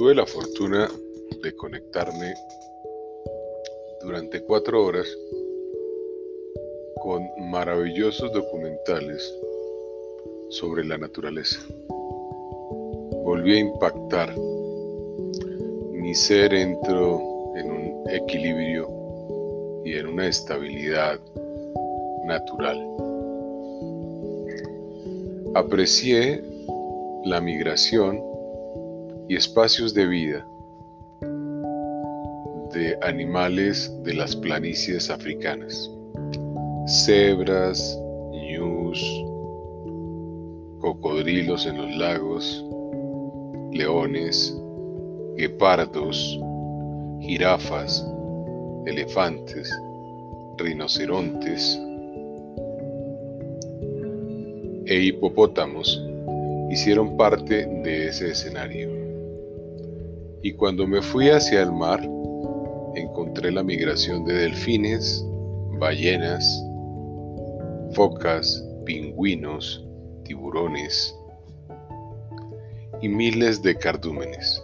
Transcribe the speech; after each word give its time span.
Tuve 0.00 0.14
la 0.14 0.24
fortuna 0.24 0.88
de 1.42 1.54
conectarme 1.56 2.32
durante 4.00 4.40
cuatro 4.40 4.86
horas 4.86 5.06
con 7.02 7.28
maravillosos 7.50 8.32
documentales 8.32 9.34
sobre 10.48 10.86
la 10.86 10.96
naturaleza. 10.96 11.60
Volví 13.24 13.56
a 13.56 13.58
impactar. 13.58 14.34
Mi 15.92 16.14
ser 16.14 16.54
entró 16.54 17.20
en 17.56 17.70
un 17.70 18.04
equilibrio 18.08 18.88
y 19.84 19.98
en 19.98 20.06
una 20.06 20.28
estabilidad 20.28 21.20
natural. 22.24 22.78
Aprecié 25.54 26.42
la 27.26 27.42
migración 27.42 28.29
y 29.30 29.36
espacios 29.36 29.94
de 29.94 30.08
vida 30.08 30.44
de 32.74 32.98
animales 33.02 33.88
de 34.02 34.14
las 34.14 34.34
planicies 34.34 35.08
africanas. 35.08 35.88
Cebras, 37.04 37.96
ñus, 38.32 39.00
cocodrilos 40.80 41.64
en 41.64 41.76
los 41.76 41.96
lagos, 41.96 42.64
leones, 43.70 44.60
guepardos, 45.36 46.40
jirafas, 47.20 48.04
elefantes, 48.86 49.70
rinocerontes 50.58 51.80
e 54.86 55.00
hipopótamos 55.00 56.04
hicieron 56.68 57.16
parte 57.16 57.64
de 57.84 58.08
ese 58.08 58.32
escenario. 58.32 58.99
Y 60.42 60.54
cuando 60.54 60.86
me 60.86 61.02
fui 61.02 61.28
hacia 61.28 61.60
el 61.62 61.70
mar, 61.70 62.00
encontré 62.94 63.52
la 63.52 63.62
migración 63.62 64.24
de 64.24 64.32
delfines, 64.32 65.22
ballenas, 65.78 66.64
focas, 67.92 68.64
pingüinos, 68.86 69.84
tiburones 70.24 71.14
y 73.02 73.08
miles 73.08 73.62
de 73.62 73.76
cardúmenes. 73.76 74.62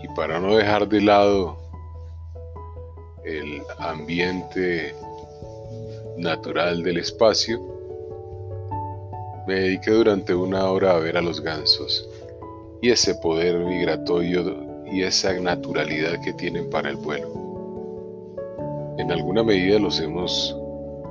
Y 0.00 0.08
para 0.14 0.38
no 0.38 0.56
dejar 0.56 0.88
de 0.88 1.00
lado 1.00 1.58
el 3.24 3.62
ambiente 3.78 4.94
natural 6.18 6.84
del 6.84 6.98
espacio, 6.98 7.60
me 9.48 9.54
dediqué 9.54 9.90
durante 9.90 10.34
una 10.36 10.70
hora 10.70 10.92
a 10.92 10.98
ver 10.98 11.16
a 11.16 11.20
los 11.20 11.40
gansos 11.40 12.08
y 12.86 12.90
ese 12.92 13.16
poder 13.16 13.58
migratorio 13.58 14.64
y 14.86 15.02
esa 15.02 15.32
naturalidad 15.40 16.20
que 16.22 16.32
tienen 16.34 16.70
para 16.70 16.88
el 16.88 16.94
vuelo. 16.94 17.26
En 18.98 19.10
alguna 19.10 19.42
medida 19.42 19.80
los 19.80 20.00
hemos 20.00 20.56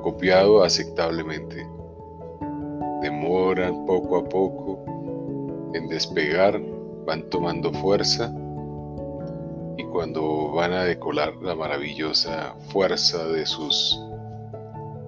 copiado 0.01 0.63
aceptablemente. 0.63 1.67
Demoran 3.01 3.85
poco 3.85 4.19
a 4.19 4.23
poco 4.23 4.85
en 5.73 5.89
despegar, 5.89 6.61
van 7.05 7.29
tomando 7.29 7.73
fuerza 7.73 8.33
y 9.77 9.83
cuando 9.83 10.53
van 10.53 10.71
a 10.71 10.85
decolar 10.85 11.35
la 11.41 11.55
maravillosa 11.55 12.55
fuerza 12.69 13.27
de 13.27 13.45
sus 13.45 13.99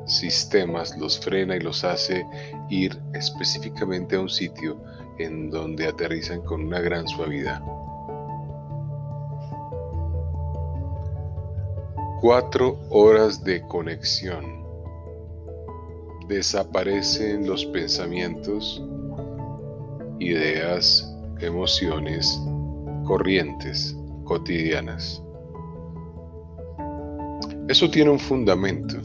sistemas 0.05 0.97
los 0.97 1.17
frena 1.17 1.55
y 1.55 1.61
los 1.61 1.85
hace 1.85 2.25
ir 2.69 2.99
específicamente 3.13 4.17
a 4.17 4.19
un 4.19 4.29
sitio 4.29 4.77
en 5.19 5.49
donde 5.49 5.87
aterrizan 5.87 6.41
con 6.41 6.65
una 6.65 6.79
gran 6.79 7.07
suavidad. 7.07 7.61
Cuatro 12.21 12.77
horas 12.89 13.43
de 13.43 13.61
conexión. 13.67 14.65
Desaparecen 16.27 17.47
los 17.47 17.65
pensamientos, 17.67 18.83
ideas, 20.19 21.15
emociones, 21.39 22.39
corrientes 23.05 23.95
cotidianas. 24.25 25.23
Eso 27.69 27.89
tiene 27.89 28.11
un 28.11 28.19
fundamento. 28.19 28.97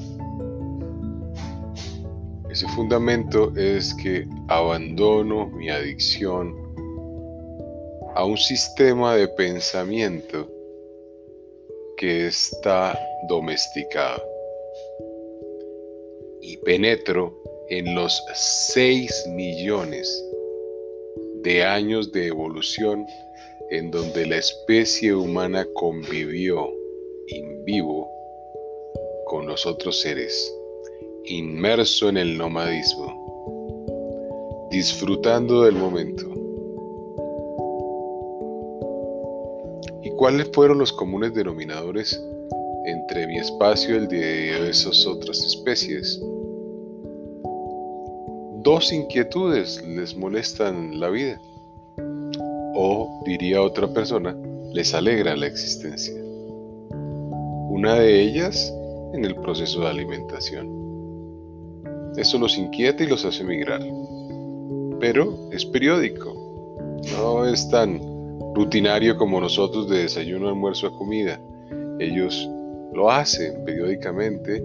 Ese 2.52 2.68
fundamento 2.68 3.50
es 3.56 3.94
que 3.94 4.26
abandono 4.48 5.46
mi 5.46 5.70
adicción 5.70 6.54
a 8.14 8.26
un 8.26 8.36
sistema 8.36 9.16
de 9.16 9.26
pensamiento 9.26 10.46
que 11.96 12.26
está 12.26 12.94
domesticado. 13.26 14.22
Y 16.42 16.58
penetro 16.58 17.34
en 17.70 17.94
los 17.94 18.22
6 18.34 19.28
millones 19.28 20.22
de 21.44 21.64
años 21.64 22.12
de 22.12 22.26
evolución 22.26 23.06
en 23.70 23.90
donde 23.90 24.26
la 24.26 24.36
especie 24.36 25.14
humana 25.14 25.66
convivió 25.72 26.70
in 27.28 27.64
vivo 27.64 28.10
con 29.24 29.46
los 29.46 29.64
otros 29.64 30.02
seres, 30.02 30.54
inmerso 31.26 32.08
en 32.08 32.16
el 32.16 32.36
nomadismo, 32.36 33.18
disfrutando 34.70 35.62
del 35.62 35.74
momento 35.74 36.32
¿Cuáles 40.22 40.48
fueron 40.52 40.78
los 40.78 40.92
comunes 40.92 41.34
denominadores 41.34 42.24
entre 42.86 43.26
mi 43.26 43.38
espacio 43.38 43.96
y 43.96 43.98
el 43.98 44.06
de 44.06 44.70
esas 44.70 45.04
otras 45.04 45.44
especies? 45.44 46.22
Dos 48.62 48.92
inquietudes 48.92 49.84
les 49.84 50.16
molestan 50.16 51.00
la 51.00 51.08
vida. 51.08 51.40
O, 52.76 53.20
diría 53.26 53.62
otra 53.62 53.92
persona, 53.92 54.36
les 54.72 54.94
alegra 54.94 55.34
la 55.34 55.48
existencia. 55.48 56.14
Una 57.70 57.96
de 57.96 58.22
ellas 58.22 58.72
en 59.14 59.24
el 59.24 59.34
proceso 59.34 59.80
de 59.80 59.88
alimentación. 59.88 60.81
Eso 62.16 62.38
los 62.38 62.58
inquieta 62.58 63.04
y 63.04 63.06
los 63.06 63.24
hace 63.24 63.42
migrar. 63.44 63.80
Pero 65.00 65.50
es 65.52 65.64
periódico. 65.64 66.36
No 67.16 67.46
es 67.46 67.68
tan 67.70 68.00
rutinario 68.54 69.16
como 69.16 69.40
nosotros 69.40 69.88
de 69.88 70.02
desayuno, 70.02 70.48
almuerzo 70.48 70.88
a 70.88 70.98
comida. 70.98 71.40
Ellos 71.98 72.48
lo 72.92 73.10
hacen 73.10 73.64
periódicamente 73.64 74.62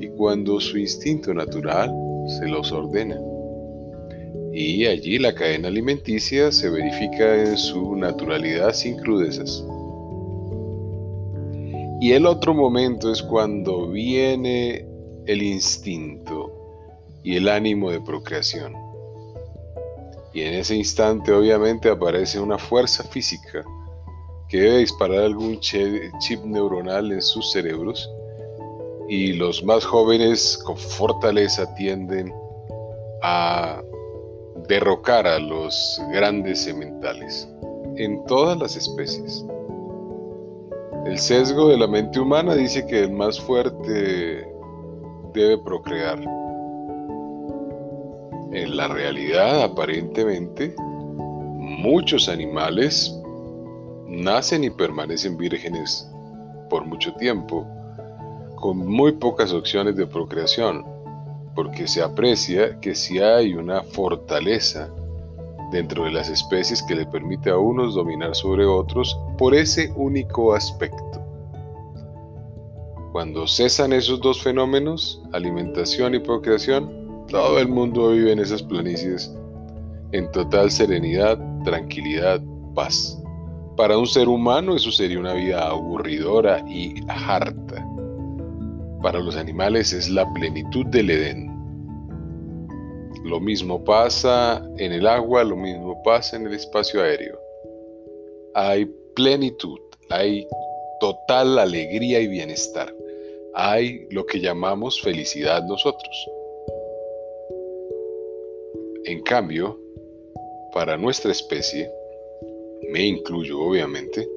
y 0.00 0.08
cuando 0.08 0.58
su 0.60 0.78
instinto 0.78 1.34
natural 1.34 1.92
se 2.38 2.48
los 2.48 2.72
ordena. 2.72 3.20
Y 4.52 4.86
allí 4.86 5.18
la 5.18 5.34
cadena 5.34 5.68
alimenticia 5.68 6.50
se 6.50 6.70
verifica 6.70 7.42
en 7.42 7.58
su 7.58 7.94
naturalidad 7.94 8.72
sin 8.72 8.96
crudezas. 8.96 9.62
Y 12.00 12.12
el 12.12 12.24
otro 12.26 12.54
momento 12.54 13.12
es 13.12 13.22
cuando 13.22 13.88
viene 13.88 14.86
el 15.26 15.42
instinto 15.42 16.45
y 17.26 17.36
el 17.36 17.48
ánimo 17.48 17.90
de 17.90 18.00
procreación 18.00 18.72
y 20.32 20.42
en 20.42 20.52
ese 20.52 20.76
instante 20.76 21.32
obviamente 21.32 21.90
aparece 21.90 22.38
una 22.38 22.56
fuerza 22.56 23.02
física 23.02 23.64
que 24.48 24.60
debe 24.60 24.78
disparar 24.78 25.20
algún 25.20 25.58
chip 25.58 26.44
neuronal 26.44 27.10
en 27.10 27.20
sus 27.20 27.50
cerebros 27.52 28.08
y 29.08 29.32
los 29.32 29.64
más 29.64 29.84
jóvenes 29.84 30.56
con 30.64 30.76
fortaleza 30.76 31.74
tienden 31.74 32.32
a 33.22 33.82
derrocar 34.68 35.26
a 35.26 35.38
los 35.38 36.00
grandes 36.12 36.60
sementales 36.60 37.48
en 37.96 38.22
todas 38.26 38.58
las 38.58 38.76
especies. 38.76 39.42
El 41.06 41.18
sesgo 41.18 41.68
de 41.70 41.78
la 41.78 41.86
mente 41.86 42.20
humana 42.20 42.54
dice 42.54 42.86
que 42.86 43.04
el 43.04 43.12
más 43.12 43.40
fuerte 43.40 44.46
debe 45.32 45.58
procrear 45.64 46.20
en 48.56 48.74
la 48.74 48.88
realidad, 48.88 49.62
aparentemente, 49.62 50.74
muchos 50.78 52.26
animales 52.28 53.14
nacen 54.06 54.64
y 54.64 54.70
permanecen 54.70 55.36
vírgenes 55.36 56.10
por 56.70 56.86
mucho 56.86 57.12
tiempo, 57.14 57.66
con 58.56 58.78
muy 58.78 59.12
pocas 59.12 59.52
opciones 59.52 59.96
de 59.96 60.06
procreación, 60.06 60.84
porque 61.54 61.86
se 61.86 62.02
aprecia 62.02 62.80
que 62.80 62.94
si 62.94 63.18
hay 63.18 63.52
una 63.54 63.82
fortaleza 63.82 64.88
dentro 65.70 66.04
de 66.04 66.12
las 66.12 66.30
especies 66.30 66.82
que 66.84 66.94
le 66.94 67.04
permite 67.04 67.50
a 67.50 67.58
unos 67.58 67.94
dominar 67.94 68.34
sobre 68.34 68.64
otros 68.64 69.18
por 69.36 69.54
ese 69.54 69.92
único 69.96 70.54
aspecto. 70.54 71.20
Cuando 73.12 73.46
cesan 73.46 73.92
esos 73.92 74.20
dos 74.22 74.42
fenómenos, 74.42 75.22
alimentación 75.32 76.14
y 76.14 76.20
procreación, 76.20 77.05
todo 77.28 77.58
el 77.58 77.68
mundo 77.68 78.10
vive 78.10 78.32
en 78.32 78.38
esas 78.38 78.62
planicies 78.62 79.34
en 80.12 80.30
total 80.32 80.70
serenidad, 80.70 81.38
tranquilidad 81.64 82.40
paz. 82.74 83.20
Para 83.76 83.98
un 83.98 84.06
ser 84.06 84.28
humano 84.28 84.76
eso 84.76 84.90
sería 84.90 85.18
una 85.18 85.34
vida 85.34 85.68
aburridora 85.68 86.64
y 86.68 86.94
harta. 87.08 87.86
Para 89.02 89.20
los 89.20 89.36
animales 89.36 89.92
es 89.92 90.08
la 90.08 90.30
plenitud 90.32 90.86
del 90.86 91.10
Edén. 91.10 91.52
Lo 93.24 93.40
mismo 93.40 93.82
pasa 93.84 94.64
en 94.78 94.92
el 94.92 95.06
agua, 95.06 95.44
lo 95.44 95.56
mismo 95.56 96.00
pasa 96.04 96.36
en 96.36 96.46
el 96.46 96.54
espacio 96.54 97.02
aéreo. 97.02 97.38
Hay 98.54 98.86
plenitud, 99.14 99.78
hay 100.10 100.46
total 101.00 101.58
alegría 101.58 102.20
y 102.20 102.28
bienestar. 102.28 102.92
Hay 103.54 104.06
lo 104.10 104.24
que 104.26 104.40
llamamos 104.40 105.00
felicidad 105.00 105.64
nosotros. 105.64 106.30
En 109.06 109.22
cambio, 109.22 109.78
para 110.72 110.96
nuestra 110.96 111.30
especie, 111.30 111.88
me 112.90 113.06
incluyo 113.06 113.60
obviamente, 113.60 114.28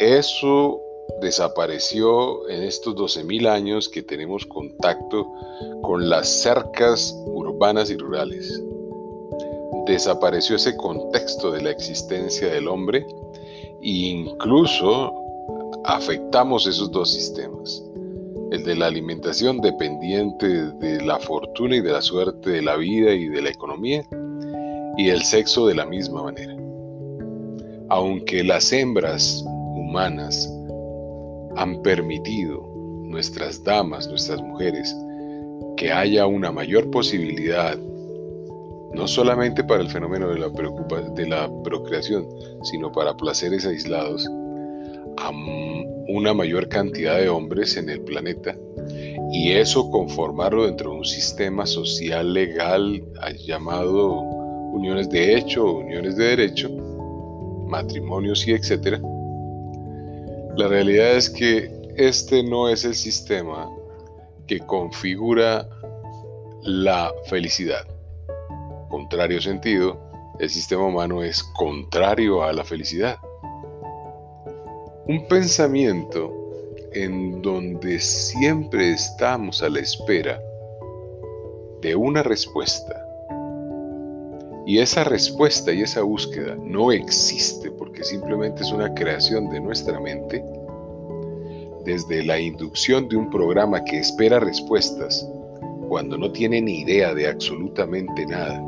eso 0.00 0.80
desapareció 1.20 2.48
en 2.48 2.64
estos 2.64 2.96
12.000 2.96 3.46
años 3.46 3.88
que 3.88 4.02
tenemos 4.02 4.44
contacto 4.46 5.32
con 5.82 6.10
las 6.10 6.28
cercas 6.42 7.14
urbanas 7.26 7.88
y 7.90 7.96
rurales. 7.96 8.60
Desapareció 9.86 10.56
ese 10.56 10.76
contexto 10.76 11.52
de 11.52 11.62
la 11.62 11.70
existencia 11.70 12.48
del 12.48 12.66
hombre 12.66 13.06
e 13.80 13.88
incluso 13.88 15.12
afectamos 15.84 16.66
esos 16.66 16.90
dos 16.90 17.12
sistemas. 17.12 17.80
El 18.52 18.64
de 18.64 18.76
la 18.76 18.88
alimentación 18.88 19.62
dependiente 19.62 20.46
de 20.46 21.02
la 21.02 21.18
fortuna 21.18 21.76
y 21.76 21.80
de 21.80 21.90
la 21.90 22.02
suerte 22.02 22.50
de 22.50 22.60
la 22.60 22.76
vida 22.76 23.14
y 23.14 23.28
de 23.28 23.40
la 23.40 23.48
economía 23.48 24.04
y 24.98 25.08
el 25.08 25.22
sexo 25.22 25.66
de 25.66 25.74
la 25.74 25.86
misma 25.86 26.24
manera. 26.24 26.54
Aunque 27.88 28.44
las 28.44 28.70
hembras 28.70 29.42
humanas 29.46 30.52
han 31.56 31.80
permitido, 31.80 32.62
nuestras 33.04 33.64
damas, 33.64 34.06
nuestras 34.08 34.42
mujeres, 34.42 34.94
que 35.78 35.90
haya 35.90 36.26
una 36.26 36.52
mayor 36.52 36.90
posibilidad, 36.90 37.78
no 38.92 39.08
solamente 39.08 39.64
para 39.64 39.80
el 39.80 39.88
fenómeno 39.88 40.28
de 40.28 40.40
la, 40.40 40.50
de 40.50 41.26
la 41.26 41.50
procreación, 41.64 42.28
sino 42.64 42.92
para 42.92 43.16
placeres 43.16 43.64
aislados, 43.64 44.28
a 45.18 45.30
una 46.08 46.34
mayor 46.34 46.68
cantidad 46.68 47.18
de 47.18 47.28
hombres 47.28 47.76
en 47.76 47.88
el 47.88 48.00
planeta 48.02 48.56
y 49.32 49.52
eso 49.52 49.90
conformarlo 49.90 50.66
dentro 50.66 50.90
de 50.90 50.96
un 50.98 51.04
sistema 51.04 51.66
social 51.66 52.32
legal 52.32 53.02
llamado 53.46 54.20
uniones 54.72 55.08
de 55.10 55.36
hecho, 55.36 55.78
uniones 55.78 56.16
de 56.16 56.36
derecho, 56.36 56.70
matrimonios 57.66 58.46
y 58.46 58.52
etcétera. 58.52 59.00
La 60.56 60.68
realidad 60.68 61.16
es 61.16 61.30
que 61.30 61.70
este 61.96 62.42
no 62.42 62.68
es 62.68 62.84
el 62.84 62.94
sistema 62.94 63.68
que 64.46 64.60
configura 64.60 65.68
la 66.62 67.10
felicidad. 67.26 67.86
Contrario 68.88 69.40
sentido, 69.40 69.98
el 70.38 70.50
sistema 70.50 70.86
humano 70.86 71.22
es 71.22 71.42
contrario 71.42 72.42
a 72.42 72.52
la 72.52 72.64
felicidad. 72.64 73.16
Un 75.04 75.26
pensamiento 75.26 76.32
en 76.92 77.42
donde 77.42 77.98
siempre 77.98 78.92
estamos 78.92 79.60
a 79.60 79.68
la 79.68 79.80
espera 79.80 80.40
de 81.80 81.96
una 81.96 82.22
respuesta. 82.22 83.04
Y 84.64 84.78
esa 84.78 85.02
respuesta 85.02 85.72
y 85.72 85.82
esa 85.82 86.02
búsqueda 86.02 86.54
no 86.54 86.92
existe 86.92 87.68
porque 87.72 88.04
simplemente 88.04 88.62
es 88.62 88.70
una 88.70 88.94
creación 88.94 89.50
de 89.50 89.60
nuestra 89.60 89.98
mente, 89.98 90.44
desde 91.84 92.24
la 92.24 92.38
inducción 92.38 93.08
de 93.08 93.16
un 93.16 93.28
programa 93.28 93.82
que 93.82 93.98
espera 93.98 94.38
respuestas 94.38 95.28
cuando 95.88 96.16
no 96.16 96.30
tiene 96.30 96.60
ni 96.60 96.82
idea 96.82 97.12
de 97.12 97.26
absolutamente 97.26 98.24
nada, 98.26 98.62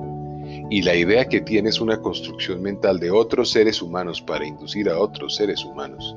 y 0.69 0.83
la 0.83 0.97
idea 0.97 1.25
que 1.27 1.41
tiene 1.41 1.69
es 1.69 1.81
una 1.81 2.01
construcción 2.01 2.61
mental 2.61 2.99
de 2.99 3.13
otros 3.13 3.53
seres 3.53 3.81
humanos 3.81 4.21
para 4.21 4.45
inducir 4.45 4.89
a 4.89 4.99
otros 4.99 5.37
seres 5.37 5.65
humanos, 5.65 6.17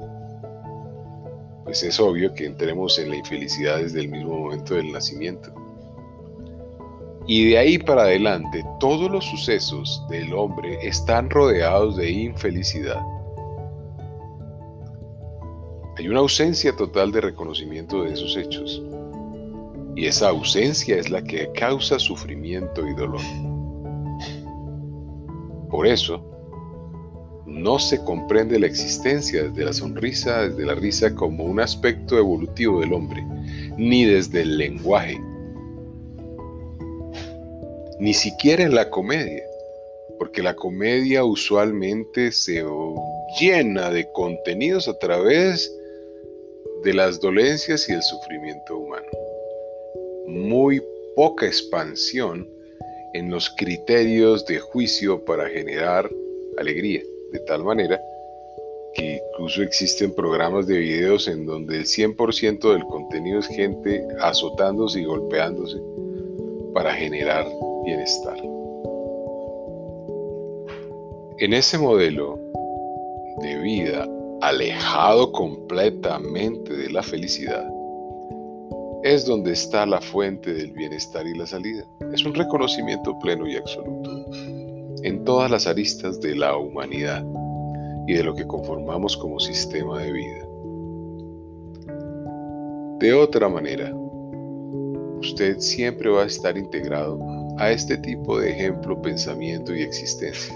pues 1.78 1.94
es 1.94 2.00
obvio 2.00 2.34
que 2.34 2.48
entremos 2.48 2.98
en 2.98 3.12
la 3.12 3.18
infelicidad 3.18 3.78
desde 3.78 4.00
el 4.00 4.08
mismo 4.08 4.36
momento 4.36 4.74
del 4.74 4.92
nacimiento. 4.92 5.54
Y 7.28 7.52
de 7.52 7.58
ahí 7.60 7.78
para 7.78 8.02
adelante, 8.02 8.66
todos 8.80 9.12
los 9.12 9.24
sucesos 9.26 10.04
del 10.10 10.34
hombre 10.34 10.80
están 10.82 11.30
rodeados 11.30 11.96
de 11.98 12.10
infelicidad. 12.10 13.00
Hay 16.00 16.08
una 16.08 16.22
ausencia 16.22 16.76
total 16.76 17.12
de 17.12 17.22
reconocimiento 17.22 18.02
de 18.04 18.14
esos 18.14 18.36
hechos. 18.36 18.82
Y 19.96 20.08
esa 20.08 20.30
ausencia 20.30 20.98
es 20.98 21.12
la 21.12 21.24
que 21.24 21.52
causa 21.52 22.00
sufrimiento 22.00 22.88
y 22.88 22.96
dolor. 22.96 23.22
Por 25.70 25.86
eso, 25.86 26.26
no 27.48 27.80
se 27.80 28.04
comprende 28.04 28.60
la 28.60 28.68
existencia 28.68 29.44
desde 29.44 29.66
la 29.66 29.74
sonrisa, 29.74 30.50
desde 30.50 30.66
la 30.66 30.76
risa 30.76 31.16
como 31.16 31.46
un 31.46 31.60
aspecto 31.60 32.18
evolutivo 32.18 32.82
del 32.82 32.94
hombre, 32.94 33.24
ni 33.78 34.06
desde 34.06 34.42
el 34.42 34.58
lenguaje, 34.58 35.18
ni 38.00 38.14
siquiera 38.14 38.64
en 38.64 38.76
la 38.76 38.90
comedia, 38.90 39.44
porque 40.20 40.44
la 40.44 40.56
comedia 40.56 41.24
usualmente 41.24 42.32
se 42.32 42.66
llena 43.40 43.90
de 43.92 44.12
contenidos 44.12 44.88
a 44.88 45.00
través 45.00 45.74
de 46.84 46.94
las 46.94 47.20
dolencias 47.22 47.88
y 47.90 47.94
el 47.94 48.04
sufrimiento 48.04 48.78
humano. 48.78 49.08
Muy 50.28 50.82
poca 51.16 51.46
expansión 51.46 52.48
en 53.14 53.32
los 53.32 53.50
criterios 53.52 54.46
de 54.46 54.60
juicio 54.60 55.24
para 55.24 55.50
generar 55.50 56.10
alegría, 56.58 57.02
de 57.32 57.40
tal 57.40 57.64
manera 57.64 58.02
que 58.94 59.22
incluso 59.32 59.62
existen 59.62 60.14
programas 60.14 60.66
de 60.68 60.78
videos 60.80 61.28
en 61.28 61.46
donde 61.46 61.78
el 61.78 61.86
100% 61.86 62.74
del 62.74 62.84
contenido 62.86 63.40
es 63.40 63.48
gente 63.48 64.06
azotándose 64.22 65.02
y 65.02 65.06
golpeándose 65.06 65.78
para 66.74 66.94
generar 66.94 67.46
bienestar. 67.86 68.38
En 71.40 71.54
ese 71.54 71.78
modelo 71.78 72.40
de 73.42 73.60
vida 73.60 74.08
alejado 74.42 75.32
completamente 75.32 76.76
de 76.76 76.90
la 76.90 77.04
felicidad, 77.04 77.68
es 79.04 79.26
donde 79.26 79.54
está 79.54 79.86
la 79.86 80.02
fuente 80.02 80.54
del 80.54 80.72
bienestar 80.72 81.26
y 81.28 81.38
la 81.38 81.46
salida. 81.46 81.86
Es 82.14 82.26
un 82.26 82.34
reconocimiento 82.34 83.18
pleno 83.20 83.48
y 83.48 83.56
absoluto 83.56 84.26
en 85.08 85.24
todas 85.24 85.50
las 85.50 85.68
aristas 85.68 86.20
de 86.20 86.36
la 86.36 86.58
humanidad 86.58 87.26
y 88.08 88.14
de 88.14 88.24
lo 88.24 88.36
que 88.36 88.46
conformamos 88.46 89.16
como 89.16 89.40
sistema 89.40 90.02
de 90.02 90.12
vida. 90.12 90.48
De 93.00 93.14
otra 93.14 93.48
manera, 93.48 93.94
usted 95.22 95.60
siempre 95.60 96.10
va 96.10 96.24
a 96.24 96.26
estar 96.26 96.58
integrado 96.58 97.18
a 97.58 97.72
este 97.72 97.98
tipo 98.00 98.38
de 98.38 98.52
ejemplo, 98.52 99.02
pensamiento 99.02 99.74
y 99.74 99.82
existencia. 99.82 100.54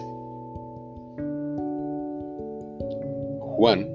Juan 3.55 3.88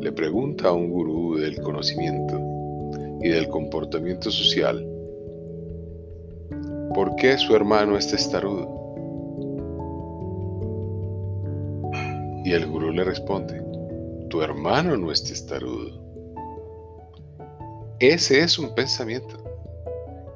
le 0.00 0.12
pregunta 0.12 0.68
a 0.68 0.72
un 0.74 0.90
gurú 0.90 1.38
del 1.38 1.60
conocimiento 1.60 2.40
y 3.20 3.30
del 3.30 3.48
comportamiento 3.48 4.30
social 4.30 4.86
por 6.94 7.16
qué 7.16 7.36
su 7.36 7.56
hermano 7.56 7.96
es 7.96 8.08
testarudo. 8.08 8.77
Y 12.48 12.52
el 12.52 12.66
gurú 12.66 12.92
le 12.92 13.04
responde, 13.04 13.62
tu 14.30 14.40
hermano 14.40 14.96
no 14.96 15.12
es 15.12 15.22
testarudo. 15.22 16.00
Ese 18.00 18.40
es 18.40 18.58
un 18.58 18.74
pensamiento 18.74 19.48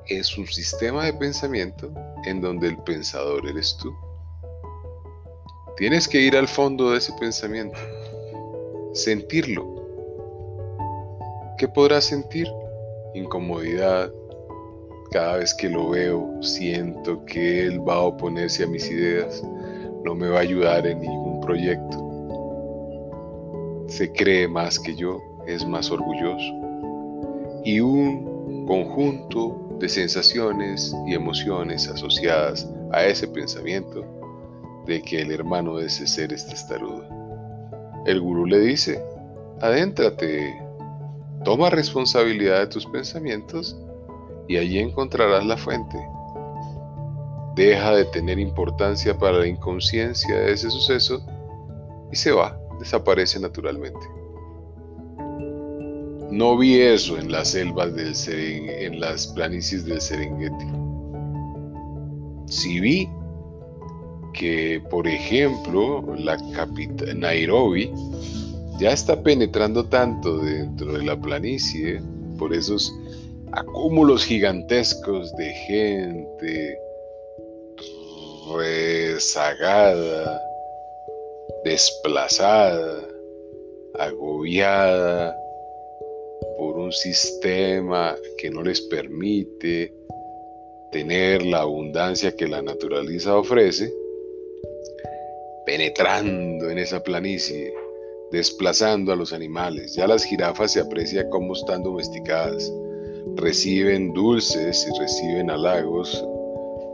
es 0.09 0.37
un 0.37 0.47
sistema 0.47 1.05
de 1.05 1.13
pensamiento 1.15 1.91
en 2.25 2.41
donde 2.41 2.69
el 2.69 2.79
pensador 2.79 3.47
eres 3.49 3.77
tú. 3.81 3.95
Tienes 5.77 6.07
que 6.07 6.21
ir 6.21 6.37
al 6.37 6.49
fondo 6.49 6.91
de 6.91 6.99
ese 6.99 7.13
pensamiento, 7.15 7.79
sentirlo. 8.93 9.65
¿Qué 11.59 11.69
podrás 11.69 12.05
sentir? 12.05 12.47
Incomodidad. 13.15 14.13
Cada 15.13 15.39
vez 15.39 15.55
que 15.55 15.69
lo 15.69 15.91
veo, 15.91 16.43
siento 16.43 17.25
que 17.27 17.67
él 17.67 17.87
va 17.87 17.95
a 17.95 18.01
oponerse 18.03 18.65
a 18.65 18.67
mis 18.67 18.91
ideas, 18.91 19.43
no 20.05 20.15
me 20.15 20.29
va 20.29 20.39
a 20.39 20.43
ayudar 20.43 20.87
en 20.87 21.01
ningún 21.01 21.22
proyecto. 21.43 21.99
Se 23.89 24.11
cree 24.13 24.49
más 24.49 24.79
que 24.79 24.97
yo, 24.97 25.21
es 25.47 25.67
más 25.67 25.91
orgulloso. 25.91 26.55
Y 27.65 27.81
un 27.81 28.65
conjunto 28.67 29.77
de 29.79 29.89
sensaciones 29.89 30.95
y 31.07 31.15
emociones 31.15 31.89
asociadas 31.89 32.69
a 32.93 33.05
ese 33.05 33.29
pensamiento 33.29 34.05
de 34.87 35.03
que 35.03 35.23
el 35.23 35.33
hermano 35.33 35.77
de 35.77 35.87
ese 35.87 36.07
ser 36.07 36.33
es. 36.33 36.47
El 38.07 38.21
gurú 38.21 38.47
le 38.47 38.59
dice, 38.61 39.03
adéntrate, 39.61 40.55
toma 41.45 41.71
responsabilidad 41.71 42.61
de 42.61 42.67
tus 42.67 42.87
pensamientos 42.87 43.77
y 44.49 44.57
allí 44.57 44.79
encontrarás 44.79 45.45
la 45.47 45.57
fuente. 45.57 45.99
Deja 47.55 47.95
de 47.95 48.05
tener 48.07 48.39
importancia 48.39 49.17
para 49.17 49.39
la 49.39 49.47
inconsciencia 49.47 50.35
de 50.35 50.53
ese 50.53 50.71
suceso 50.71 51.25
y 52.11 52.17
se 52.17 52.33
va, 52.33 52.59
desaparece 52.79 53.39
naturalmente. 53.41 54.01
No 56.31 56.57
vi 56.57 56.81
eso 56.81 57.19
en 57.19 57.31
las 57.31 57.49
selvas 57.49 57.95
del 57.95 58.15
en 58.27 59.01
las 59.01 59.27
planicies 59.29 59.85
del 59.85 60.01
Serengeti. 60.01 60.65
Sí 62.47 62.81
vi 62.81 63.09
que, 64.33 64.83
por 64.91 65.07
ejemplo, 65.07 66.03
la 66.17 66.39
capital 66.55 67.21
Nairobi 67.21 67.93
ya 68.79 68.93
está 68.93 69.23
penetrando 69.23 69.85
tanto 69.85 70.39
dentro 70.39 70.95
de 70.95 71.05
la 71.05 71.21
planicie 71.21 72.01
por 72.39 72.55
esos 72.55 72.95
acúmulos 73.53 74.25
gigantescos 74.25 75.35
de 75.37 75.53
gente 75.67 76.79
rezagada, 78.57 80.41
desplazada, 81.65 83.09
agobiada 83.95 85.37
por 86.59 86.77
un 86.79 86.93
sistema 86.93 88.17
que 88.39 88.51
no 88.51 88.63
les 88.63 88.81
permite 88.81 89.93
tener 90.91 91.43
la 91.43 91.61
abundancia 91.61 92.35
que 92.37 92.47
la 92.47 92.63
naturaleza 92.63 93.37
ofrece, 93.37 93.93
penetrando 95.65 96.71
en 96.71 96.79
esa 96.79 97.03
planicie, 97.03 97.73
desplazando 98.31 99.13
a 99.13 99.17
los 99.17 99.33
animales. 99.33 99.95
Ya 99.95 100.07
las 100.07 100.25
jirafas 100.25 100.73
se 100.73 100.81
aprecia 100.81 101.29
cómo 101.31 101.55
están 101.55 101.83
domesticadas, 101.83 102.73
reciben 103.37 104.13
dulces 104.13 104.87
y 104.87 105.01
reciben 105.01 105.51
halagos 105.51 106.25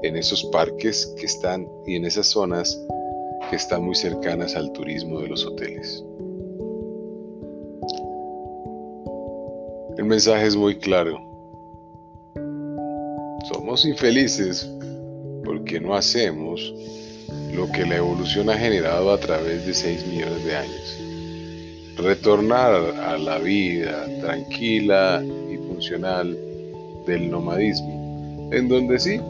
en 0.03 0.17
esos 0.17 0.45
parques 0.47 1.13
que 1.19 1.27
están 1.27 1.69
y 1.87 1.97
en 1.97 2.05
esas 2.05 2.29
zonas 2.29 2.81
que 3.51 3.57
están 3.57 3.83
muy 3.83 3.95
cercanas 3.95 4.55
al 4.55 4.71
turismo 4.73 5.21
de 5.21 5.29
los 5.29 5.45
hoteles. 5.45 6.05
El 9.97 10.05
mensaje 10.05 10.47
es 10.47 10.57
muy 10.57 10.77
claro. 10.79 11.19
Somos 13.53 13.85
infelices 13.85 14.71
porque 15.45 15.81
no 15.81 15.95
hacemos 15.95 16.73
lo 17.55 17.71
que 17.73 17.85
la 17.85 17.97
evolución 17.97 18.51
ha 18.51 18.59
generado 18.59 19.13
a 19.13 19.19
través 19.19 19.67
de 19.67 19.75
6 19.75 20.07
millones 20.07 20.45
de 20.45 20.57
años. 20.57 21.01
Retornar 21.97 22.75
a 22.75 23.19
la 23.19 23.39
vida 23.39 24.07
tranquila 24.21 25.25
y 25.51 25.57
funcional 25.57 26.39
del 27.07 27.31
nomadismo, 27.31 28.51
en 28.53 28.69
donde 28.69 29.01
sí, 29.01 29.21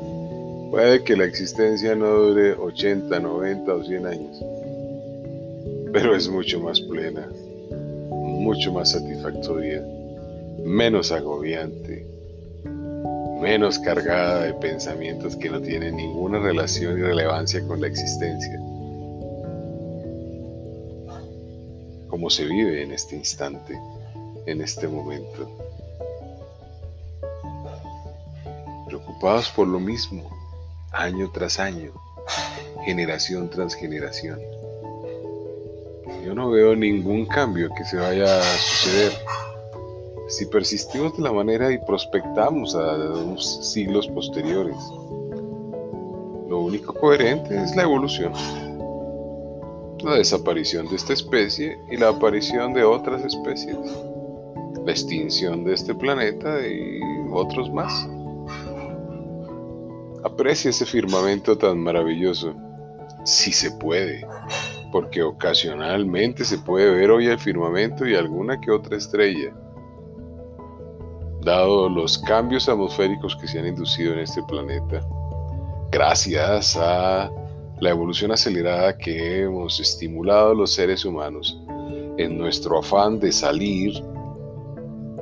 puede 0.71 1.03
que 1.05 1.17
la 1.17 1.25
existencia 1.25 1.95
no 1.95 2.09
dure 2.09 2.53
80, 2.53 3.21
90 3.21 3.75
o 3.75 3.85
100 3.85 4.07
años, 4.07 4.45
pero 5.93 6.15
es 6.15 6.29
mucho 6.29 6.61
más 6.61 6.81
plena, 6.81 7.29
mucho 8.11 8.73
más 8.73 8.93
satisfactoria 8.93 9.83
menos 10.65 11.13
agobiante, 11.13 12.07
menos 13.41 13.79
cargada 13.79 14.43
de 14.43 14.55
pensamientos 14.55 15.37
que 15.37 15.49
no 15.49 15.61
tienen 15.61 15.97
ninguna 15.97 16.39
relación 16.41 16.99
y 16.99 17.03
relevancia 17.03 17.65
con 17.67 17.81
la 17.81 17.87
existencia. 17.87 18.59
Como 22.09 22.29
se 22.31 22.45
vive 22.45 22.83
en 22.83 22.93
este 22.93 23.17
instante, 23.17 23.79
en 24.47 24.61
este 24.61 24.89
momento. 24.89 25.49
Preocupados 28.87 29.51
por 29.51 29.69
lo 29.69 29.79
mismo, 29.79 30.29
año 30.92 31.30
tras 31.33 31.59
año, 31.59 31.92
generación 32.85 33.49
tras 33.50 33.75
generación. 33.75 34.38
Yo 36.25 36.35
no 36.35 36.50
veo 36.50 36.75
ningún 36.76 37.26
cambio 37.26 37.71
que 37.76 37.85
se 37.85 37.97
vaya 37.97 38.38
a 38.38 38.42
suceder 38.42 39.12
si 40.28 40.45
persistimos 40.45 41.16
de 41.16 41.23
la 41.23 41.33
manera 41.33 41.73
y 41.73 41.78
prospectamos 41.78 42.75
a 42.75 42.95
unos 42.95 43.73
siglos 43.73 44.07
posteriores. 44.09 44.76
Lo 46.49 46.61
único 46.61 46.92
coherente 46.92 47.57
es 47.62 47.75
la 47.75 47.85
evolución, 47.85 48.33
la 50.02 50.16
desaparición 50.16 50.88
de 50.88 50.97
esta 50.97 51.14
especie 51.14 51.78
y 51.90 51.97
la 51.97 52.09
aparición 52.09 52.75
de 52.75 52.85
otras 52.85 53.25
especies, 53.25 53.76
la 54.85 54.92
extinción 54.92 55.64
de 55.64 55.75
este 55.75 55.95
planeta 55.95 56.61
y 56.66 57.00
otros 57.33 57.71
más. 57.73 58.07
Aprecia 60.25 60.71
ese 60.71 60.85
firmamento 60.85 61.57
tan 61.57 61.79
maravilloso, 61.79 62.55
si 63.25 63.53
se 63.53 63.71
puede, 63.73 64.27
porque 64.91 65.23
ocasionalmente 65.23 66.45
se 66.45 66.59
puede 66.59 66.91
ver 66.91 67.11
hoy 67.11 67.27
el 67.27 67.39
firmamento 67.39 68.07
y 68.07 68.15
alguna 68.15 68.61
que 68.61 68.71
otra 68.71 68.97
estrella 68.97 69.53
dado 71.43 71.89
los 71.89 72.19
cambios 72.19 72.69
atmosféricos 72.69 73.37
que 73.37 73.47
se 73.49 73.59
han 73.59 73.67
inducido 73.67 74.13
en 74.13 74.21
este 74.21 74.43
planeta, 74.45 75.01
gracias 75.91 76.77
a 76.77 77.31
la 77.81 77.91
evolución 77.91 78.33
acelerada 78.33 78.97
que 78.97 79.43
hemos 79.43 79.79
estimulado 79.81 80.55
los 80.55 80.75
seres 80.75 81.05
humanos 81.05 81.59
en 82.19 82.37
nuestro 82.37 82.81
afán 82.81 83.21
de 83.21 83.31
salir 83.31 84.03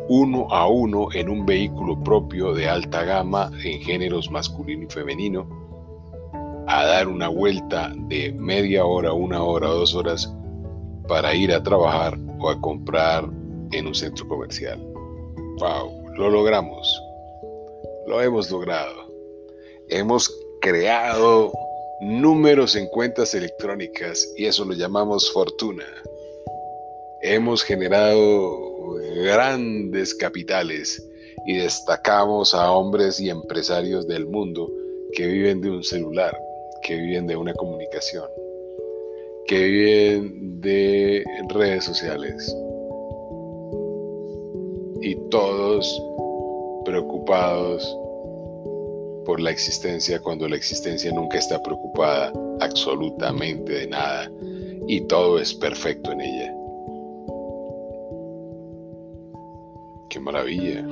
uno 0.08 0.46
a 0.50 0.68
uno 0.68 1.08
en 1.12 1.28
un 1.28 1.44
vehículo 1.44 2.02
propio 2.02 2.54
de 2.54 2.68
alta 2.68 3.04
gama 3.04 3.50
en 3.64 3.80
géneros 3.80 4.30
masculino 4.30 4.84
y 4.84 4.92
femenino, 4.92 5.48
a 6.68 6.84
dar 6.84 7.08
una 7.08 7.28
vuelta 7.28 7.92
de 8.08 8.32
media 8.32 8.84
hora, 8.84 9.12
una 9.12 9.42
hora 9.42 9.68
dos 9.68 9.94
horas 9.94 10.32
para 11.08 11.34
ir 11.34 11.52
a 11.52 11.62
trabajar 11.62 12.18
o 12.38 12.50
a 12.50 12.60
comprar 12.60 13.24
en 13.72 13.86
un 13.86 13.94
centro 13.94 14.26
comercial. 14.26 14.80
¡Wow! 15.58 16.14
Lo 16.16 16.30
logramos. 16.30 17.02
Lo 18.06 18.20
hemos 18.20 18.50
logrado. 18.50 19.12
Hemos 19.88 20.30
creado 20.60 21.52
números 22.00 22.76
en 22.76 22.86
cuentas 22.88 23.34
electrónicas 23.34 24.32
y 24.36 24.46
eso 24.46 24.64
lo 24.64 24.74
llamamos 24.74 25.32
fortuna. 25.32 25.84
Hemos 27.22 27.62
generado 27.62 28.65
grandes 29.22 30.14
capitales 30.14 31.02
y 31.46 31.56
destacamos 31.56 32.54
a 32.54 32.72
hombres 32.72 33.20
y 33.20 33.30
empresarios 33.30 34.06
del 34.06 34.26
mundo 34.26 34.70
que 35.14 35.26
viven 35.26 35.60
de 35.60 35.70
un 35.70 35.82
celular, 35.82 36.36
que 36.82 36.96
viven 36.96 37.26
de 37.26 37.36
una 37.36 37.54
comunicación, 37.54 38.26
que 39.46 39.64
viven 39.64 40.60
de 40.60 41.24
redes 41.48 41.84
sociales, 41.84 42.54
y 45.02 45.14
todos 45.30 46.02
preocupados 46.84 47.96
por 49.24 49.40
la 49.40 49.50
existencia 49.50 50.20
cuando 50.20 50.48
la 50.48 50.56
existencia 50.56 51.12
nunca 51.12 51.38
está 51.38 51.62
preocupada 51.62 52.32
absolutamente 52.60 53.72
de 53.72 53.86
nada 53.88 54.30
y 54.86 55.00
todo 55.02 55.38
es 55.38 55.52
perfecto 55.54 56.12
en 56.12 56.20
ella. 56.20 56.45
Maravilla. 60.26 60.84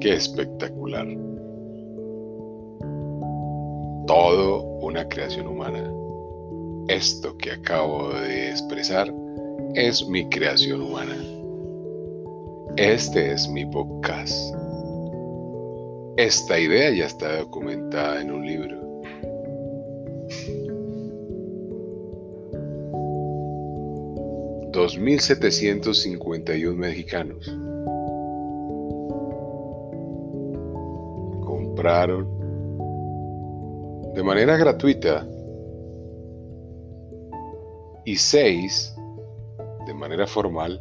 Qué 0.00 0.12
espectacular. 0.12 1.06
Todo 4.06 4.62
una 4.82 5.08
creación 5.08 5.46
humana. 5.46 5.90
Esto 6.88 7.36
que 7.38 7.52
acabo 7.52 8.10
de 8.10 8.50
expresar 8.50 9.12
es 9.74 10.06
mi 10.06 10.28
creación 10.28 10.82
humana. 10.82 11.16
Este 12.76 13.32
es 13.32 13.48
mi 13.48 13.64
podcast. 13.64 14.54
Esta 16.18 16.60
idea 16.60 16.90
ya 16.90 17.06
está 17.06 17.38
documentada 17.38 18.20
en 18.20 18.32
un 18.32 18.46
libro. 18.46 18.76
Dos 24.76 24.98
mil 24.98 25.20
setecientos 25.20 26.02
cincuenta 26.02 26.54
y 26.54 26.66
un 26.66 26.76
mexicanos 26.76 27.46
compraron 31.46 32.28
de 34.14 34.22
manera 34.22 34.58
gratuita 34.58 35.26
y 38.04 38.16
seis 38.16 38.94
de 39.86 39.94
manera 39.94 40.26
formal 40.26 40.78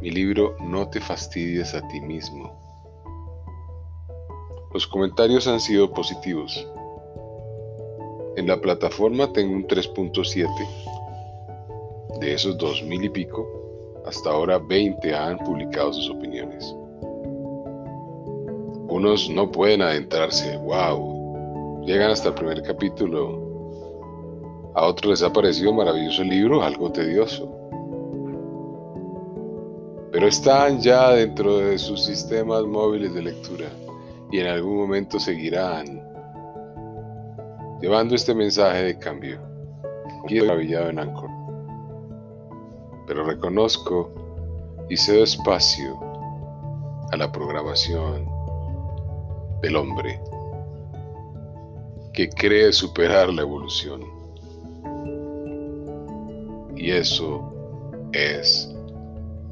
mi 0.00 0.12
libro 0.12 0.54
No 0.60 0.88
te 0.88 1.00
fastidies 1.00 1.74
a 1.74 1.84
ti 1.88 2.00
mismo. 2.00 2.56
Los 4.72 4.86
comentarios 4.86 5.48
han 5.48 5.58
sido 5.58 5.92
positivos. 5.92 6.64
En 8.36 8.46
la 8.46 8.60
plataforma 8.60 9.32
tengo 9.32 9.52
un 9.56 9.66
3.7. 9.66 10.99
De 12.18 12.34
esos 12.34 12.58
2.000 12.58 13.04
y 13.04 13.08
pico, 13.08 13.46
hasta 14.04 14.30
ahora 14.30 14.58
20 14.58 15.14
han 15.14 15.38
publicado 15.38 15.92
sus 15.92 16.10
opiniones. 16.10 16.74
Unos 18.88 19.30
no 19.30 19.50
pueden 19.50 19.82
adentrarse, 19.82 20.56
wow, 20.58 21.84
llegan 21.86 22.10
hasta 22.10 22.30
el 22.30 22.34
primer 22.34 22.62
capítulo. 22.62 23.38
A 24.74 24.86
otros 24.86 25.10
les 25.10 25.22
ha 25.22 25.32
parecido 25.32 25.72
maravilloso 25.72 26.22
el 26.22 26.28
libro, 26.28 26.62
algo 26.62 26.90
tedioso. 26.90 27.48
Pero 30.10 30.26
están 30.26 30.80
ya 30.80 31.12
dentro 31.12 31.58
de 31.58 31.78
sus 31.78 32.04
sistemas 32.04 32.64
móviles 32.64 33.14
de 33.14 33.22
lectura 33.22 33.66
y 34.32 34.40
en 34.40 34.48
algún 34.48 34.76
momento 34.76 35.20
seguirán 35.20 36.02
llevando 37.80 38.14
este 38.14 38.34
mensaje 38.34 38.82
de 38.82 38.98
cambio. 38.98 39.40
Estoy 40.24 40.40
maravillado 40.40 40.90
en 40.90 40.98
Anchor. 40.98 41.29
Pero 43.10 43.24
reconozco 43.24 44.12
y 44.88 44.96
cedo 44.96 45.24
espacio 45.24 45.98
a 47.10 47.16
la 47.16 47.32
programación 47.32 48.24
del 49.62 49.74
hombre 49.74 50.20
que 52.12 52.28
cree 52.30 52.72
superar 52.72 53.34
la 53.34 53.42
evolución. 53.42 54.02
Y 56.76 56.92
eso 56.92 57.52
es 58.12 58.72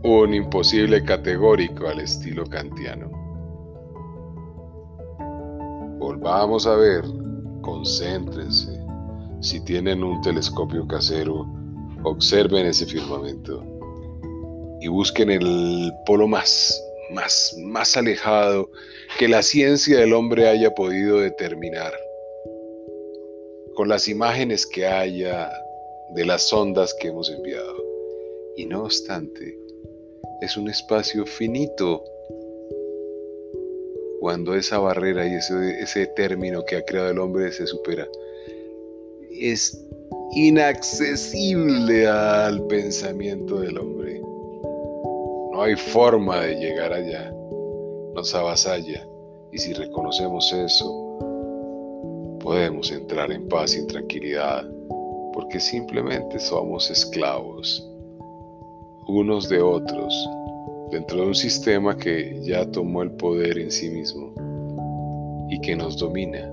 un 0.04 0.34
imposible 0.34 1.02
categórico 1.02 1.88
al 1.88 1.98
estilo 1.98 2.46
kantiano. 2.46 3.10
Volvamos 5.98 6.64
a 6.64 6.76
ver 6.76 7.04
concéntrense. 7.62 8.80
Si 9.40 9.58
tienen 9.64 10.04
un 10.04 10.22
telescopio 10.22 10.86
casero, 10.86 11.57
observen 12.04 12.66
ese 12.66 12.86
firmamento 12.86 13.64
y 14.80 14.88
busquen 14.88 15.30
el 15.30 15.92
polo 16.06 16.28
más, 16.28 16.82
más, 17.10 17.54
más 17.58 17.96
alejado 17.96 18.70
que 19.18 19.28
la 19.28 19.42
ciencia 19.42 19.98
del 19.98 20.12
hombre 20.12 20.48
haya 20.48 20.74
podido 20.74 21.20
determinar. 21.20 21.92
Con 23.74 23.88
las 23.88 24.08
imágenes 24.08 24.66
que 24.66 24.86
haya 24.86 25.50
de 26.10 26.24
las 26.24 26.52
ondas 26.52 26.94
que 26.94 27.08
hemos 27.08 27.30
enviado. 27.30 27.76
Y 28.56 28.66
no 28.66 28.84
obstante, 28.84 29.56
es 30.40 30.56
un 30.56 30.68
espacio 30.68 31.24
finito 31.26 32.02
cuando 34.20 34.54
esa 34.54 34.78
barrera 34.78 35.26
y 35.26 35.34
ese, 35.34 35.80
ese 35.80 36.06
término 36.08 36.64
que 36.64 36.76
ha 36.76 36.84
creado 36.84 37.10
el 37.10 37.18
hombre 37.18 37.52
se 37.52 37.66
supera. 37.66 38.08
Es 39.30 39.80
inaccesible 40.32 42.06
al 42.06 42.62
pensamiento 42.66 43.60
del 43.60 43.78
hombre. 43.78 44.20
No 45.52 45.62
hay 45.62 45.74
forma 45.74 46.40
de 46.42 46.56
llegar 46.56 46.92
allá. 46.92 47.32
Nos 48.14 48.34
avasalla. 48.34 49.06
Y 49.52 49.58
si 49.58 49.72
reconocemos 49.72 50.52
eso, 50.52 52.38
podemos 52.40 52.90
entrar 52.92 53.32
en 53.32 53.48
paz 53.48 53.74
y 53.74 53.78
en 53.78 53.86
tranquilidad, 53.86 54.64
porque 55.32 55.58
simplemente 55.58 56.38
somos 56.38 56.90
esclavos 56.90 57.88
unos 59.08 59.48
de 59.48 59.62
otros 59.62 60.28
dentro 60.90 61.22
de 61.22 61.26
un 61.28 61.34
sistema 61.34 61.96
que 61.96 62.38
ya 62.42 62.70
tomó 62.70 63.02
el 63.02 63.10
poder 63.12 63.58
en 63.58 63.70
sí 63.70 63.88
mismo 63.88 64.34
y 65.48 65.58
que 65.62 65.74
nos 65.74 65.96
domina. 65.96 66.46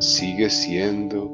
Sigue 0.00 0.48
siendo 0.48 1.30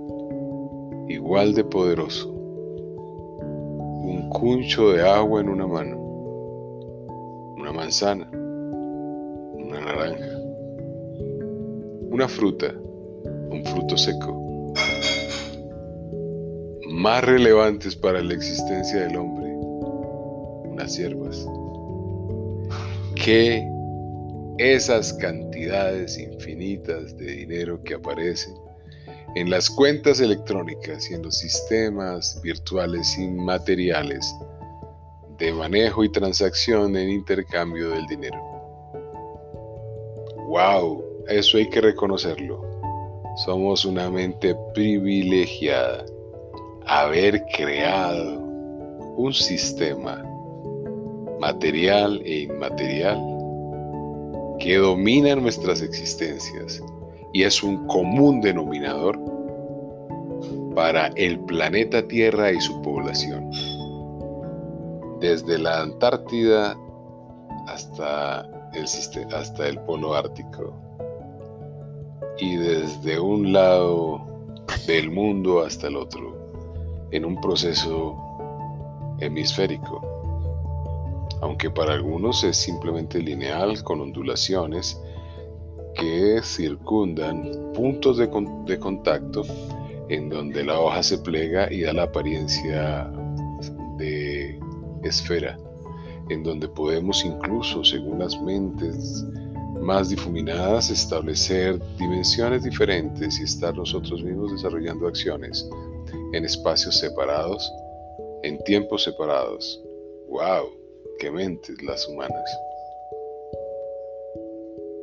igual 1.09 1.55
de 1.55 1.65
poderoso. 1.65 2.31
Un 2.31 4.29
cuncho 4.31 4.93
de 4.93 5.09
agua 5.09 5.41
en 5.41 5.49
una 5.49 5.67
mano, 5.67 5.97
una 7.57 7.73
manzana, 7.73 8.29
una 8.33 9.81
naranja, 9.81 10.39
una 12.11 12.29
fruta, 12.29 12.75
un 13.51 13.63
fruto 13.65 13.97
seco 13.97 14.45
más 16.89 17.25
relevantes 17.25 17.95
para 17.97 18.23
la 18.23 18.33
existencia 18.33 19.01
del 19.01 19.17
hombre 19.17 19.45
unas 20.75 20.93
siervas, 20.93 21.47
que 23.15 23.67
esas 24.59 25.13
cantidades 25.15 26.19
infinitas 26.19 27.17
de 27.17 27.27
dinero 27.27 27.83
que 27.83 27.95
aparecen 27.95 28.55
en 29.35 29.51
las 29.51 29.69
cuentas 29.69 30.21
electrónicas 30.21 31.11
y 31.11 31.15
en 31.15 31.23
los 31.23 31.39
sistemas 31.39 32.41
virtuales 32.43 33.19
inmateriales 33.19 34.33
de 35.39 35.53
manejo 35.53 36.05
y 36.05 36.09
transacción 36.09 36.97
en 36.97 37.11
intercambio 37.11 37.91
del 37.91 38.07
dinero. 38.07 38.41
¡Wow! 40.47 41.05
Eso 41.29 41.59
hay 41.59 41.69
que 41.69 41.81
reconocerlo. 41.81 42.63
Somos 43.45 43.85
una 43.85 44.09
mente 44.09 44.55
privilegiada. 44.73 46.05
Haber 46.87 47.43
creado 47.47 48.39
un 49.17 49.33
sistema 49.35 50.23
material 51.41 52.23
e 52.25 52.43
inmaterial 52.43 53.34
que 54.59 54.77
domina 54.77 55.35
nuestras 55.37 55.83
existencias 55.83 56.83
y 57.33 57.43
es 57.43 57.63
un 57.63 57.87
común 57.87 58.41
denominador 58.41 59.19
para 60.75 61.09
el 61.17 61.39
planeta 61.41 62.07
Tierra 62.07 62.53
y 62.53 62.61
su 62.61 62.81
población. 62.83 63.51
Desde 65.21 65.59
la 65.59 65.83
Antártida 65.83 66.77
hasta 67.67 68.49
el, 68.75 68.85
hasta 69.35 69.69
el 69.69 69.79
Polo 69.81 70.15
Ártico 70.15 70.75
y 72.39 72.57
desde 72.57 73.19
un 73.19 73.53
lado 73.53 74.21
del 74.87 75.11
mundo 75.11 75.61
hasta 75.61 75.87
el 75.87 75.97
otro 75.97 76.35
en 77.11 77.25
un 77.25 77.41
proceso 77.41 78.17
hemisférico 79.21 80.14
aunque 81.45 81.69
para 81.71 81.93
algunos 81.93 82.43
es 82.43 82.57
simplemente 82.57 83.19
lineal 83.19 83.85
con 83.85 84.01
ondulaciones 84.01 84.99
que 85.95 86.41
circundan 86.43 87.71
puntos 87.75 88.17
de, 88.17 88.31
contacto 88.79 89.43
en 90.09 90.31
donde 90.31 90.65
la 90.65 90.81
hoja 90.81 91.03
se 91.03 91.19
plega 91.19 91.71
y 91.71 91.83
da 91.83 91.93
la 91.93 92.05
apariencia 92.05 93.13
de 93.99 94.59
esfera, 95.03 95.59
en 96.31 96.43
donde 96.45 96.67
podemos 96.67 97.23
incluso, 97.27 97.85
según 97.85 98.21
las 98.21 98.41
mentes 98.41 99.23
más 99.83 100.09
difuminadas, 100.09 100.89
establecer 100.89 101.79
dimensiones 101.99 102.65
diferentes 102.65 103.39
y 103.39 103.43
estar 103.43 103.77
nosotros 103.77 104.25
mismos 104.25 104.51
desarrollando 104.51 105.09
acciones 105.09 105.69
en 106.33 106.43
espacios 106.43 106.97
separados, 106.97 107.71
en 108.45 108.59
tiempos 108.65 109.05
separados. 109.05 109.79
¡Wow! 110.31 110.84
Que 111.19 111.31
mentes 111.31 111.83
las 111.83 112.07
humanas. 112.09 112.59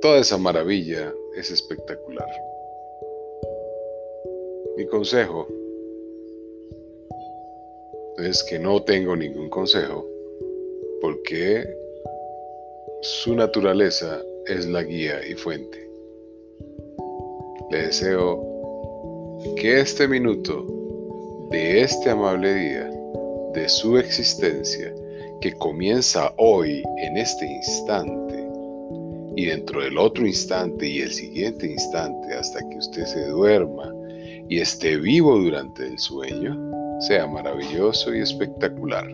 Toda 0.01 0.19
esa 0.19 0.37
maravilla 0.37 1.13
es 1.37 1.51
espectacular. 1.51 2.29
Mi 4.77 4.85
consejo 4.87 5.47
es 8.17 8.43
que 8.43 8.59
no 8.59 8.81
tengo 8.83 9.15
ningún 9.15 9.49
consejo 9.49 10.07
porque 11.01 11.65
su 13.01 13.35
naturaleza 13.35 14.21
es 14.47 14.65
la 14.67 14.83
guía 14.83 15.25
y 15.25 15.33
fuente. 15.33 15.89
Le 17.71 17.83
deseo 17.83 18.43
que 19.55 19.79
este 19.79 20.07
minuto 20.07 20.65
de 21.51 21.81
este 21.81 22.09
amable 22.09 22.53
día, 22.53 22.89
de 23.53 23.67
su 23.67 23.97
existencia, 23.97 24.93
que 25.41 25.51
comienza 25.53 26.31
hoy 26.37 26.83
en 26.97 27.17
este 27.17 27.45
instante 27.45 28.47
y 29.35 29.45
dentro 29.45 29.81
del 29.81 29.97
otro 29.97 30.25
instante 30.25 30.87
y 30.87 30.99
el 30.99 31.11
siguiente 31.11 31.65
instante 31.65 32.33
hasta 32.35 32.59
que 32.69 32.77
usted 32.77 33.05
se 33.05 33.27
duerma 33.27 33.91
y 34.49 34.59
esté 34.59 34.97
vivo 34.97 35.39
durante 35.39 35.87
el 35.87 35.97
sueño, 35.97 36.55
sea 37.01 37.25
maravilloso 37.25 38.13
y 38.13 38.19
espectacular. 38.19 39.07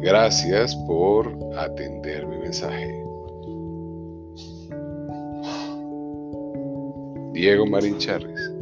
Gracias 0.00 0.74
por 0.86 1.32
atender 1.56 2.26
mi 2.26 2.38
mensaje. 2.38 3.00
Diego 7.32 7.66
Marín 7.66 7.98
Charles. 7.98 8.53